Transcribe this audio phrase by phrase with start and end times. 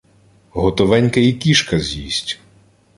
[0.53, 2.39] Готовеньке і кішка з’їсть.